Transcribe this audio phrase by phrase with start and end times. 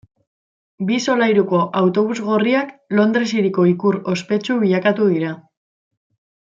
[0.89, 5.39] Bi solairuko autobus gorriak Londres hiriko ikur ospetsu bilakatu dira.